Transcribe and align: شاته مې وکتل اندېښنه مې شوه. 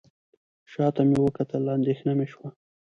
شاته 0.71 1.01
مې 1.07 1.17
وکتل 1.25 1.63
اندېښنه 1.77 2.11
مې 2.17 2.25
شوه. 2.31 2.49